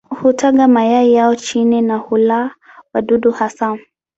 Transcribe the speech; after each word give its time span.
Hutaga 0.21 0.67
mayai 0.67 1.13
yao 1.13 1.35
chini 1.35 1.81
na 1.81 1.97
hula 1.97 2.55
wadudu 2.93 3.31
hasa. 3.31 3.77